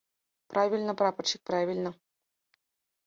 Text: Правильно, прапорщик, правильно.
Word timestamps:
Правильно, 0.47 0.95
прапорщик, 0.95 1.43
правильно. 1.43 1.93